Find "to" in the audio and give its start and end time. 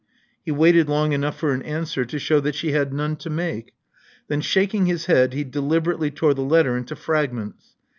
2.05-2.17, 3.17-3.29